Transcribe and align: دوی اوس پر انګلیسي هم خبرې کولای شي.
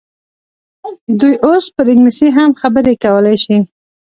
دوی 1.19 1.33
اوس 1.47 1.65
پر 1.75 1.87
انګلیسي 1.93 2.27
هم 2.37 2.49
خبرې 2.61 2.93
کولای 3.03 3.37
شي. 3.43 3.57